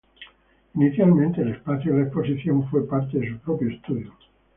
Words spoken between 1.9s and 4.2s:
de la exposición fue parte de su propio estudio.